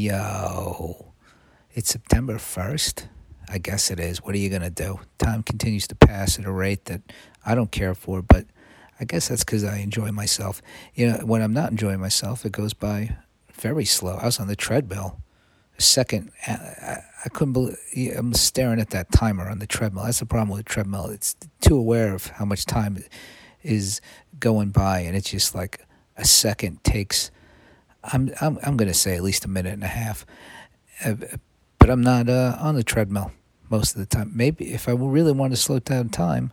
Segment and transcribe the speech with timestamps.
[0.00, 1.12] Yo,
[1.74, 3.08] it's September 1st.
[3.48, 4.22] I guess it is.
[4.22, 5.00] What are you going to do?
[5.18, 7.02] Time continues to pass at a rate that
[7.44, 8.46] I don't care for, but
[9.00, 10.62] I guess that's because I enjoy myself.
[10.94, 13.16] You know, when I'm not enjoying myself, it goes by
[13.52, 14.14] very slow.
[14.14, 15.20] I was on the treadmill.
[15.76, 17.76] A second, I, I couldn't believe.
[18.16, 20.04] I'm staring at that timer on the treadmill.
[20.04, 21.06] That's the problem with the treadmill.
[21.06, 23.02] It's too aware of how much time
[23.64, 24.00] is
[24.38, 25.84] going by, and it's just like
[26.16, 27.32] a second takes.
[28.04, 30.24] I'm I'm I'm going to say at least a minute and a half,
[31.04, 31.14] uh,
[31.78, 33.32] but I'm not uh, on the treadmill
[33.70, 34.32] most of the time.
[34.34, 36.52] Maybe if I really want to slow down time,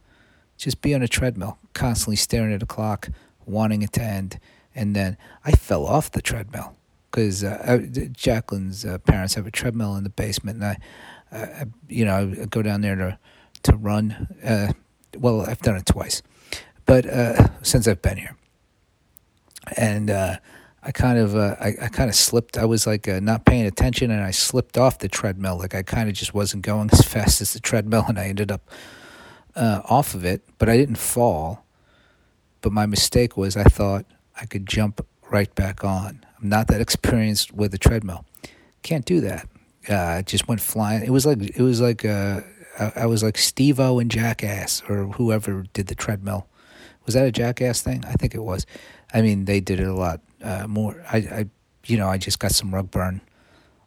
[0.57, 3.09] just be on a treadmill, constantly staring at a clock,
[3.45, 4.39] wanting it to end,
[4.73, 6.75] and then I fell off the treadmill
[7.11, 7.79] because uh,
[8.11, 10.77] Jacqueline's uh, parents have a treadmill in the basement, and I,
[11.31, 13.19] uh, you know, I go down there to
[13.63, 14.35] to run.
[14.43, 14.73] Uh,
[15.17, 16.21] well, I've done it twice,
[16.85, 18.35] but uh, since I've been here,
[19.77, 20.37] and uh,
[20.85, 22.59] I kind of uh, I, I kind of slipped.
[22.59, 25.57] I was like uh, not paying attention, and I slipped off the treadmill.
[25.57, 28.51] Like I kind of just wasn't going as fast as the treadmill, and I ended
[28.51, 28.69] up
[29.55, 30.43] uh, off of it.
[30.59, 31.65] But I didn't fall.
[32.61, 34.05] But my mistake was I thought
[34.39, 36.23] I could jump right back on.
[36.39, 38.25] I'm not that experienced with a treadmill.
[38.83, 39.47] Can't do that.
[39.89, 41.03] Uh, just went flying.
[41.03, 42.41] It was like it was like uh,
[42.79, 46.47] I, I was like Steve-O and Jackass or whoever did the treadmill.
[47.05, 48.03] Was that a Jackass thing?
[48.05, 48.67] I think it was.
[49.13, 51.03] I mean, they did it a lot uh, more.
[51.11, 51.45] I, I,
[51.85, 53.21] you know, I just got some rug burn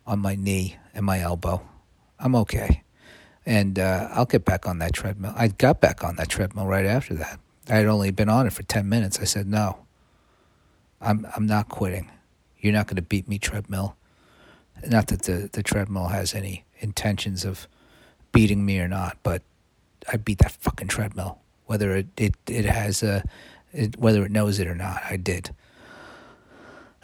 [0.07, 1.63] on my knee and my elbow.
[2.19, 2.83] I'm okay,
[3.47, 5.33] and uh, I'll get back on that treadmill.
[5.37, 7.39] I got back on that treadmill right after that.
[7.69, 9.21] I had only been on it for ten minutes.
[9.21, 9.79] I said, "No,
[11.01, 12.11] I'm I'm not quitting.
[12.59, 13.97] You're not going to beat me, treadmill."
[14.87, 17.69] Not that the the treadmill has any intentions of
[18.33, 19.43] beating me or not, but
[20.13, 23.25] I beat that fucking treadmill, whether it it it has a,
[23.73, 25.03] it, whether it knows it or not.
[25.09, 25.55] I did.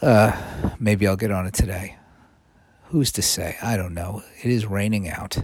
[0.04, 0.36] Uh,
[0.78, 1.96] maybe I'll get on it today.
[2.88, 3.56] Who's to say?
[3.62, 4.22] I don't know.
[4.42, 5.38] It is raining out,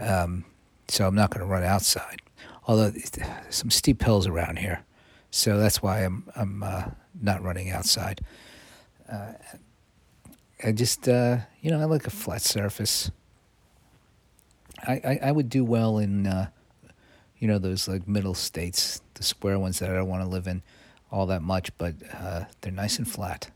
[0.00, 0.46] um,
[0.88, 2.20] so I'm not going to run outside.
[2.66, 2.92] Although
[3.50, 4.82] some steep hills around here,
[5.30, 6.86] so that's why I'm I'm uh,
[7.22, 8.20] not running outside.
[9.08, 9.34] Uh,
[10.64, 13.12] I just uh, you know I like a flat surface.
[14.88, 16.48] I, I, I would do well in uh,
[17.38, 20.48] you know those like middle states, the square ones that I don't want to live
[20.48, 20.64] in
[21.12, 23.52] all that much, but uh, they're nice and flat.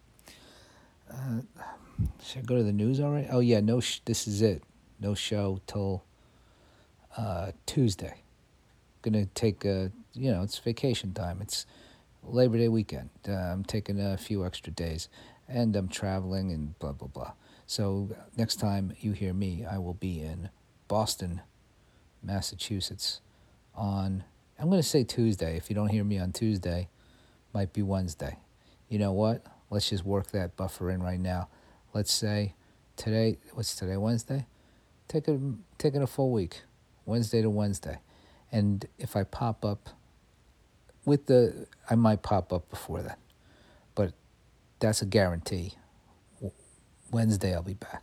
[1.13, 1.41] Uh,
[2.23, 3.29] should I go to the news already?
[3.31, 3.81] Oh yeah, no.
[3.81, 4.63] Sh- this is it.
[5.01, 6.05] No show till
[7.17, 8.23] uh, Tuesday.
[9.03, 11.41] Gonna take a you know it's vacation time.
[11.43, 11.67] It's
[12.23, 13.11] Labor Day weekend.
[13.29, 15.09] Uh, I'm taking a few extra days,
[15.49, 17.33] and I'm traveling and blah blah blah.
[17.67, 20.51] So next time you hear me, I will be in
[20.89, 21.43] Boston,
[22.23, 23.21] Massachusetts,
[23.75, 24.25] on
[24.59, 25.57] I'm gonna say Tuesday.
[25.57, 26.89] If you don't hear me on Tuesday,
[27.53, 28.39] might be Wednesday.
[28.89, 29.45] You know what?
[29.73, 31.49] Let's just work that buffer in right now.
[31.95, 32.55] Let's say
[32.97, 34.45] today, what's today, Wednesday?
[35.09, 35.41] Take a,
[35.79, 36.61] taking a full week,
[37.07, 37.99] Wednesday to Wednesday.
[38.53, 39.89] And if I pop up
[41.07, 43.19] with the, I might pop up before that.
[43.95, 44.13] But
[44.79, 45.73] that's a guarantee.
[47.11, 48.03] Wednesday I'll be back.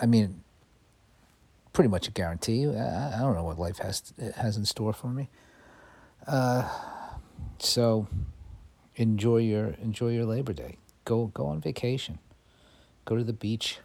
[0.00, 0.42] I mean,
[1.72, 2.66] pretty much a guarantee.
[2.66, 5.30] I, I don't know what life has has in store for me.
[6.26, 6.68] Uh,
[7.58, 8.08] so
[8.96, 10.76] enjoy your enjoy your Labor Day.
[11.04, 12.18] Go go on vacation.
[13.04, 13.78] Go to the beach.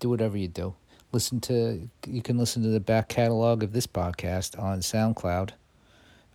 [0.00, 0.74] Do whatever you do.
[1.12, 5.50] Listen to you can listen to the back catalog of this podcast on SoundCloud.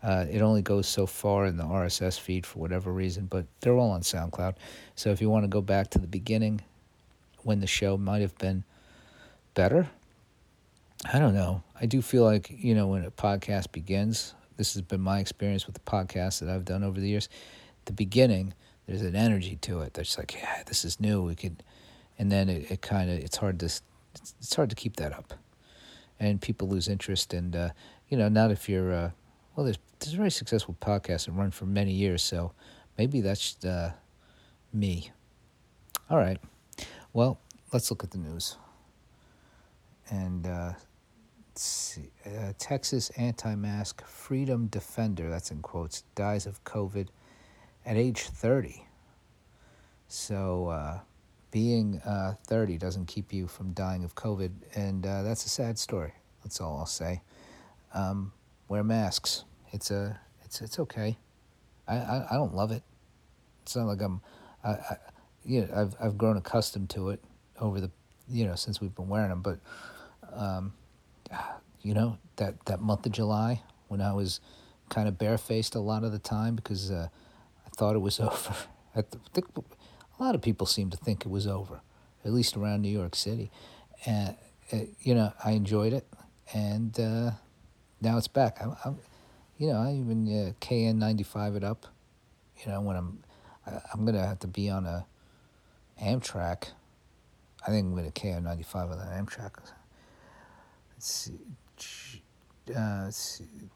[0.03, 3.75] Uh, it only goes so far in the RSS feed for whatever reason, but they're
[3.75, 4.55] all on SoundCloud.
[4.95, 6.61] So if you want to go back to the beginning,
[7.43, 8.63] when the show might have been
[9.53, 9.89] better,
[11.11, 11.61] I don't know.
[11.79, 15.65] I do feel like you know when a podcast begins, this has been my experience
[15.65, 17.27] with the podcasts that I've done over the years.
[17.85, 18.53] The beginning,
[18.85, 19.95] there's an energy to it.
[19.95, 21.23] That's like, yeah, this is new.
[21.23, 21.63] We could,
[22.19, 23.81] and then it, it kind of it's hard to it's,
[24.39, 25.33] it's hard to keep that up,
[26.19, 27.33] and people lose interest.
[27.33, 27.69] And uh,
[28.07, 29.09] you know, not if you're uh,
[29.55, 32.51] well, there's there's very successful podcasts that run for many years, so
[32.99, 33.93] maybe that's uh,
[34.71, 35.09] me.
[36.07, 36.37] All right,
[37.13, 37.39] well,
[37.73, 38.57] let's look at the news.
[40.11, 40.73] And uh,
[42.25, 47.07] uh, Texas anti-mask freedom defender, that's in quotes, dies of COVID
[47.85, 48.85] at age 30.
[50.07, 50.99] So uh,
[51.51, 55.77] being uh, 30 doesn't keep you from dying of COVID, and uh, that's a sad
[55.77, 56.13] story.
[56.43, 57.21] That's all I'll say.
[57.93, 58.31] Um,
[58.67, 59.43] wear masks.
[59.71, 61.17] It's a it's it's okay.
[61.87, 62.83] I, I, I don't love it.
[63.63, 64.21] It's not like I'm
[64.63, 64.97] I, I
[65.45, 67.23] you know, I've I've grown accustomed to it
[67.59, 67.91] over the
[68.29, 69.59] you know since we've been wearing them, but
[70.33, 70.73] um,
[71.81, 74.39] you know that that month of July when I was
[74.89, 77.07] kind of barefaced a lot of the time because uh,
[77.65, 78.55] I thought it was over.
[78.95, 81.81] I think a lot of people seem to think it was over.
[82.25, 83.51] at least around New York City.
[84.05, 84.35] And
[84.73, 86.07] uh, you know, I enjoyed it,
[86.53, 87.31] and uh,
[88.01, 88.57] now it's back.
[88.61, 88.97] I'm, I'm,
[89.57, 91.85] you know, I even uh, KN ninety five it up.
[92.63, 93.23] You know, when I'm,
[93.65, 95.05] I, I'm gonna have to be on a
[96.01, 96.69] Amtrak.
[97.65, 99.53] I think I'm gonna KN ninety five on an Amtrak.
[102.75, 103.11] Uh,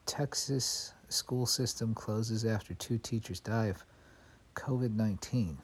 [0.06, 3.83] Texas school system closes after two teachers die of
[4.54, 5.57] COVID nineteen.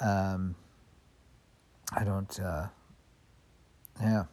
[0.00, 0.54] Um,
[1.92, 2.40] I don't.
[2.40, 2.66] Uh,
[4.00, 4.24] yeah.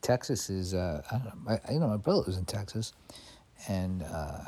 [0.00, 2.92] Texas is, uh, I don't know, I, you know, my brother was in Texas,
[3.68, 4.44] and uh,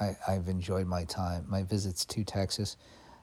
[0.00, 2.78] I, I've enjoyed my time, my visits to Texas.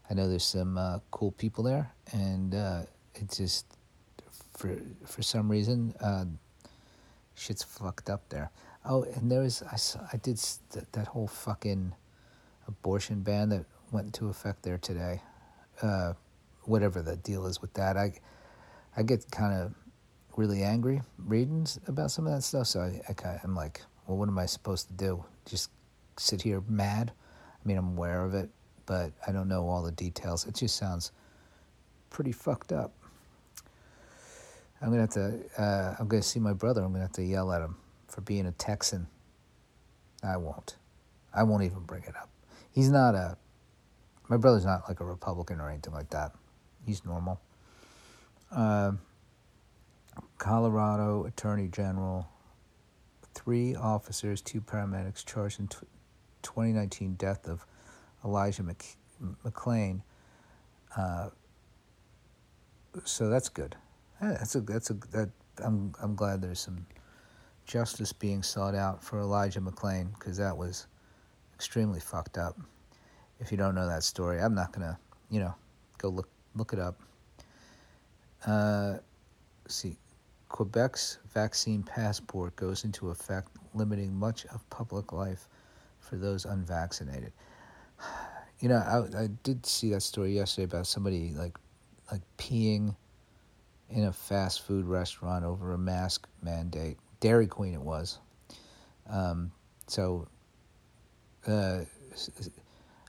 [0.10, 2.84] I know there's some uh, cool people there, and uh,
[3.36, 3.66] just,
[4.54, 6.26] for for some reason, uh,
[7.42, 8.52] shit's fucked up there.
[8.86, 11.94] Oh, and there was, I, saw, I did st- that whole fucking
[12.68, 15.22] abortion ban that went into effect there today.
[15.82, 16.14] Uh,
[16.64, 18.14] whatever the deal is with that, I,
[18.96, 19.74] I get kind of
[20.38, 22.68] really angry reading about some of that stuff.
[22.68, 25.24] So I, I kind of, I'm like, well, what am I supposed to do?
[25.46, 25.72] Just
[26.18, 27.12] sit here mad?
[27.64, 28.50] I mean, I'm aware of it,
[28.86, 30.46] but I don't know all the details.
[30.46, 31.12] It just sounds
[32.10, 32.94] pretty fucked up.
[34.82, 35.40] I'm gonna have to.
[35.58, 36.82] Uh, I'm gonna see my brother.
[36.82, 37.76] I'm gonna have to yell at him
[38.08, 39.08] for being a Texan.
[40.24, 40.76] I won't.
[41.34, 42.30] I won't even bring it up.
[42.72, 43.38] He's not a.
[44.28, 46.32] My brother's not like a Republican or anything like that.
[46.86, 47.40] He's normal.
[48.52, 48.94] Uh,
[50.38, 52.28] Colorado Attorney General,
[53.34, 55.78] three officers, two paramedics charged in t-
[56.42, 57.66] 2019 death of
[58.26, 58.98] Elijah Mc-
[59.46, 60.02] McClain.
[60.98, 61.30] Uh,
[63.04, 63.76] so that's good.
[64.22, 65.30] That's a that's a that
[65.64, 66.86] I'm I'm glad there's some
[67.66, 70.88] justice being sought out for Elijah McClain because that was
[71.56, 72.60] extremely fucked up.
[73.40, 74.98] If you don't know that story, I'm not gonna
[75.32, 75.56] you know
[75.98, 77.00] go look look it up.
[78.46, 78.98] Uh,
[79.68, 79.98] see,
[80.50, 85.48] Quebec's vaccine passport goes into effect, limiting much of public life
[86.00, 87.34] for those unvaccinated.
[88.60, 91.58] You know, I, I did see that story yesterday about somebody like
[92.12, 92.96] like peeing
[93.92, 96.98] in a fast food restaurant over a mask mandate.
[97.20, 98.20] Dairy Queen, it was.
[99.10, 99.52] Um,
[99.88, 100.28] so,
[101.48, 101.82] uh,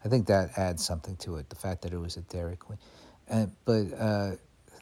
[0.05, 1.49] I think that adds something to it.
[1.49, 2.79] The fact that it was a Dairy Queen,
[3.29, 4.33] and but uh,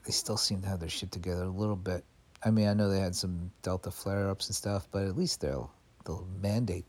[0.04, 2.04] they still seem to have their shit together a little bit.
[2.44, 5.40] I mean, I know they had some Delta flare ups and stuff, but at least
[5.40, 5.70] they'll
[6.06, 6.86] they'll mandate.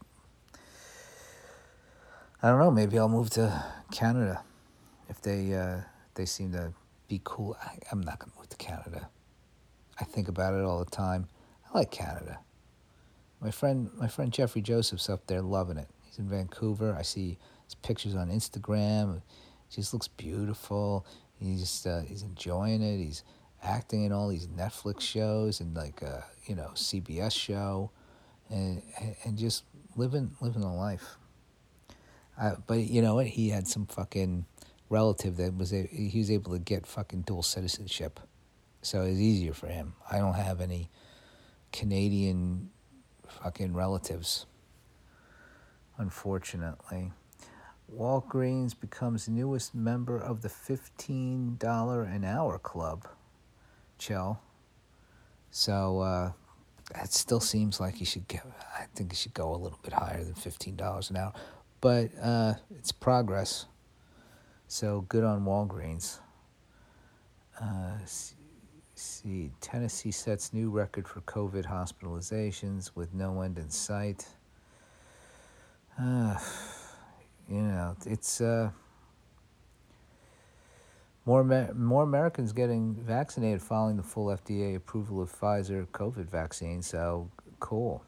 [2.42, 2.72] I don't know.
[2.72, 4.44] Maybe I'll move to Canada
[5.10, 5.82] if they uh,
[6.16, 6.74] they seem to
[7.12, 7.58] be cool.
[7.62, 9.10] I, I'm not gonna move to Canada.
[10.00, 11.28] I think about it all the time.
[11.70, 12.40] I like Canada.
[13.42, 15.90] My friend, my friend Jeffrey Joseph's up there loving it.
[16.06, 16.96] He's in Vancouver.
[16.98, 19.18] I see his pictures on Instagram.
[19.18, 19.24] It
[19.76, 21.06] just looks beautiful.
[21.38, 23.04] He's just uh, he's enjoying it.
[23.04, 23.24] He's
[23.62, 27.92] acting in all these Netflix shows and like a you know CBS show,
[28.50, 28.82] and
[29.26, 29.66] and just
[29.98, 31.18] living living a life.
[32.40, 33.28] Uh, but you know what?
[33.28, 34.46] He had some fucking
[34.92, 38.20] relative that was a, he was able to get fucking dual citizenship,
[38.82, 39.94] so it's easier for him.
[40.12, 40.90] I don't have any
[41.72, 42.70] Canadian
[43.28, 44.46] fucking relatives,
[45.98, 47.12] unfortunately.
[47.92, 53.08] Walgreens becomes newest member of the $15 an hour club
[53.98, 54.40] chill.
[55.52, 56.32] So uh,
[57.06, 58.46] still seems like you should get.
[58.78, 61.34] I think it should go a little bit higher than fifteen dollars an hour,
[61.82, 63.66] but uh, it's progress.
[64.72, 66.20] So good on Walgreens.
[67.60, 68.36] Uh, see,
[68.96, 74.26] see, Tennessee sets new record for COVID hospitalizations with no end in sight.
[76.00, 76.40] Uh,
[77.50, 78.40] you know, it's.
[78.40, 78.70] Uh,
[81.26, 81.44] more,
[81.76, 86.82] more Americans getting vaccinated following the full FDA approval of Pfizer COVID vaccine.
[86.82, 88.06] So cool.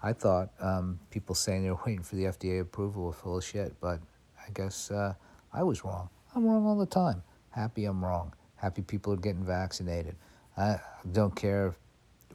[0.00, 3.74] I thought um, people saying they're waiting for the FDA approval was full of shit,
[3.80, 3.98] but
[4.38, 5.14] I guess uh,
[5.52, 6.08] I was wrong.
[6.34, 7.22] I'm wrong all the time.
[7.50, 8.32] Happy I'm wrong.
[8.56, 10.16] Happy people are getting vaccinated.
[10.56, 10.80] I
[11.12, 11.74] don't care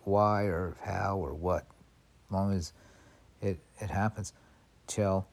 [0.04, 1.66] why or how or what,
[2.28, 2.74] as long as
[3.42, 4.34] it, it happens.
[4.88, 5.28] Chill.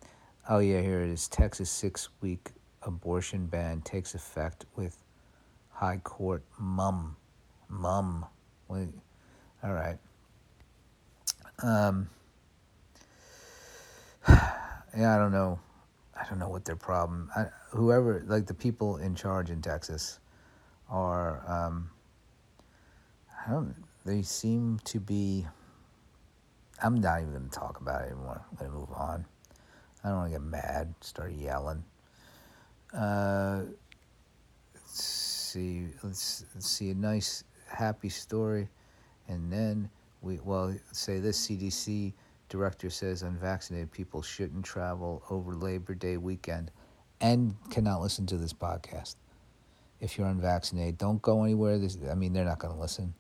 [0.49, 2.51] Oh, yeah, here it is Texas six week
[2.83, 4.97] abortion ban takes effect with
[5.71, 7.17] High Court mum.
[7.69, 8.27] Mum.
[8.69, 9.99] All right.
[11.63, 12.09] Um,
[14.29, 15.59] yeah, I don't know.
[16.25, 17.31] I don't know what their problem.
[17.37, 20.21] I, whoever, like the people in charge in Texas,
[20.89, 21.43] are.
[21.47, 21.91] Um,
[23.47, 23.75] I don't.
[24.07, 25.47] They seem to be.
[26.83, 28.43] I'm not even going to talk about it anymore.
[28.51, 29.25] I'm going to move on.
[30.03, 31.85] I don't want to get mad, start yelling.
[32.97, 33.63] Uh,
[34.87, 35.89] see.
[36.03, 38.69] Let's, let's see a nice, happy story,
[39.29, 39.91] and then
[40.23, 42.15] we well say this CDC
[42.49, 46.71] director says unvaccinated people shouldn't travel over Labor Day weekend,
[47.21, 49.17] and cannot listen to this podcast.
[50.01, 51.79] If you're unvaccinated, don't go anywhere.
[51.79, 53.15] This, I mean, they're not going to listen,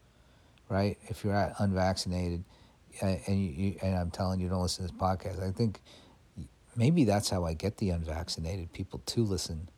[0.68, 0.98] right?
[1.08, 2.44] If you're unvaccinated,
[3.00, 5.42] and you, and I'm telling you, don't listen to this podcast.
[5.42, 5.80] I think
[6.76, 9.68] maybe that's how I get the unvaccinated people to listen.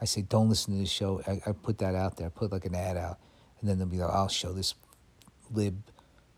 [0.00, 1.22] I say, don't listen to this show.
[1.26, 2.26] I, I put that out there.
[2.26, 3.18] I put like an ad out,
[3.60, 4.74] and then they'll be like, I'll show this
[5.52, 5.82] lib,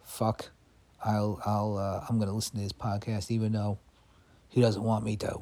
[0.02, 0.50] fuck.
[1.04, 3.78] I'll I'll uh, I'm gonna listen to his podcast even though
[4.48, 5.40] he doesn't want me to,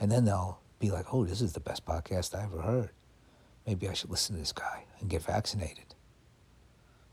[0.00, 2.90] and then they'll be like, oh, this is the best podcast I ever heard.
[3.66, 5.94] Maybe I should listen to this guy and get vaccinated.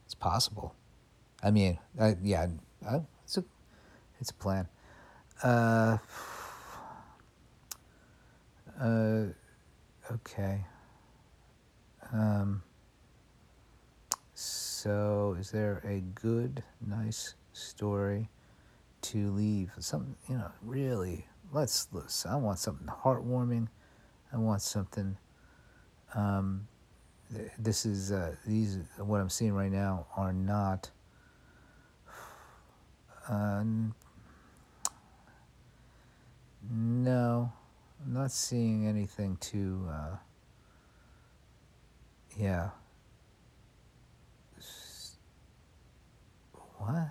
[0.06, 0.76] It's possible.
[1.42, 2.48] I mean, I, yeah,
[2.88, 3.44] I, it's a
[4.20, 4.68] it's a plan.
[5.44, 5.98] Uh,
[8.82, 9.26] uh,
[10.12, 10.66] okay.
[12.12, 12.64] Um,
[14.34, 18.30] so, is there a good, nice story
[19.02, 19.72] to leave?
[19.80, 22.32] Something, you know, really, let's listen.
[22.32, 23.68] I want something heartwarming.
[24.34, 25.18] I want something.
[26.14, 26.68] Um,
[27.58, 30.92] this is, uh, these, what I'm seeing right now are not.
[33.28, 33.64] Uh,
[36.70, 37.52] no,
[38.06, 39.88] I'm not seeing anything too.
[39.90, 40.18] Uh,
[42.38, 42.70] yeah.
[46.78, 47.10] What?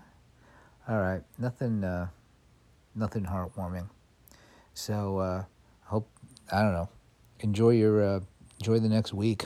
[0.90, 1.84] All right, nothing.
[1.84, 2.08] Uh,
[2.96, 3.88] nothing heartwarming.
[4.74, 5.44] So uh,
[5.84, 6.08] hope
[6.52, 6.88] I don't know.
[7.40, 8.20] Enjoy your uh,
[8.58, 9.44] enjoy the next week.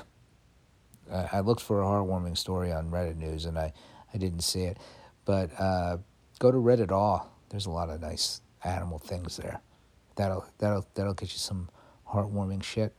[1.10, 3.74] Uh, I looked for a heartwarming story on Reddit News and I,
[4.14, 4.78] I didn't see it,
[5.26, 5.98] but uh,
[6.38, 7.30] go to Reddit All.
[7.50, 9.60] There's a lot of nice animal things there
[10.16, 11.68] that'll that'll that'll get you some
[12.08, 12.94] heartwarming shit.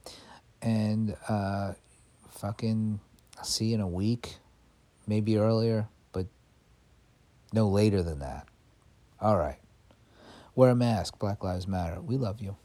[0.61, 1.73] And uh,
[2.29, 2.99] fucking
[3.37, 4.37] I'll see you in a week,
[5.07, 5.87] maybe earlier,
[7.55, 8.47] no later than that.
[9.19, 9.57] All right.
[10.53, 11.17] Wear a mask.
[11.17, 12.01] Black Lives Matter.
[12.01, 12.57] We love you.